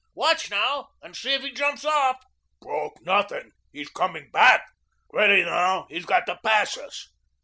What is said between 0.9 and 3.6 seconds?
and see if he jumps off." "Broke NOTHING.